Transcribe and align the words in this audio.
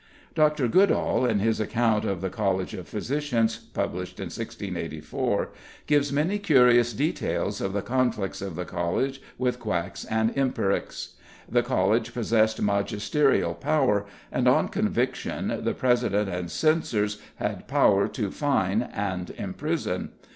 Dr. 0.33 0.67
Goodall, 0.67 1.27
in 1.27 1.37
his 1.37 1.59
account 1.59 2.05
of 2.05 2.21
the 2.21 2.31
College 2.31 2.73
of 2.73 2.87
Physicians, 2.87 3.57
published 3.57 4.17
in 4.19 4.29
1684, 4.31 5.51
gives 5.85 6.11
many 6.11 6.39
curious 6.39 6.91
details 6.91 7.61
of 7.61 7.71
the 7.73 7.83
conflicts 7.83 8.41
of 8.41 8.55
the 8.55 8.65
College 8.65 9.21
with 9.37 9.59
quacks 9.59 10.03
and 10.05 10.35
empirics. 10.35 11.17
The 11.47 11.61
College 11.61 12.15
possessed 12.15 12.59
magisterial 12.59 13.53
power, 13.53 14.07
and, 14.31 14.47
on 14.47 14.69
conviction, 14.69 15.59
the 15.63 15.75
president 15.75 16.29
and 16.29 16.49
censors 16.49 17.21
had 17.35 17.67
power 17.67 18.07
to 18.07 18.31
fine 18.31 18.81
and 18.81 19.29
imprison. 19.37 20.13